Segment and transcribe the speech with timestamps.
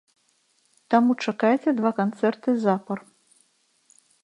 [0.93, 2.97] Таму чакайце два канцэрты запар.